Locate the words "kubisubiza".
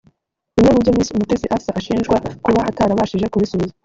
3.31-3.73